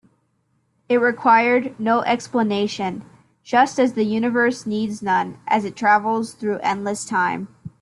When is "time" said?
7.05-7.49